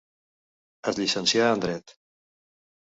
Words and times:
Es 0.93 0.97
llicencià 1.01 1.53
en 1.59 1.63
dret. 1.69 1.97